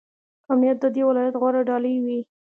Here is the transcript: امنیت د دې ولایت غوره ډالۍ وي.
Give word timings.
امنیت 0.51 0.77
د 0.81 0.85
دې 0.95 1.01
ولایت 1.09 1.35
غوره 1.41 1.61
ډالۍ 1.69 1.95
وي. 2.05 2.19